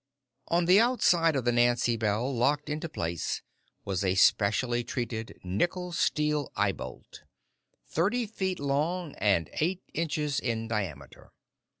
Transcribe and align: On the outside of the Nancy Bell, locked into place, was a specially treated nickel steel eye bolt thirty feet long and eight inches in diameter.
On 0.47 0.65
the 0.65 0.79
outside 0.79 1.35
of 1.35 1.45
the 1.45 1.51
Nancy 1.51 1.95
Bell, 1.95 2.35
locked 2.35 2.69
into 2.71 2.89
place, 2.89 3.43
was 3.85 4.03
a 4.03 4.15
specially 4.15 4.83
treated 4.83 5.37
nickel 5.43 5.91
steel 5.91 6.51
eye 6.55 6.71
bolt 6.71 7.21
thirty 7.87 8.25
feet 8.25 8.59
long 8.59 9.13
and 9.19 9.47
eight 9.59 9.83
inches 9.93 10.39
in 10.39 10.67
diameter. 10.67 11.31